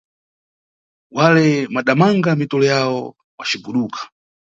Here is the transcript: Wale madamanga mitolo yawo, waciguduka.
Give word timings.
Wale 1.15 1.47
madamanga 1.75 2.29
mitolo 2.39 2.65
yawo, 2.71 3.01
waciguduka. 3.37 3.99